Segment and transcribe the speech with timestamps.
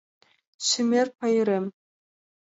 [0.67, 1.65] ШЕМЕР ПАЙРЕМ